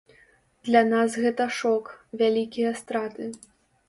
Для 0.69 0.81
нас 0.93 1.17
гэта 1.25 1.45
шок, 1.57 1.91
вялікія 2.21 2.71
страты. 2.81 3.29